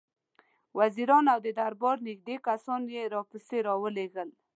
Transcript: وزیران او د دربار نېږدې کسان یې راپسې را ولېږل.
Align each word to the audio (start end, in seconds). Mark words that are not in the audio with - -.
وزیران 0.79 1.25
او 1.33 1.39
د 1.45 1.47
دربار 1.59 1.97
نېږدې 2.07 2.35
کسان 2.47 2.81
یې 2.95 3.03
راپسې 3.15 3.57
را 3.67 3.73
ولېږل. 3.83 4.29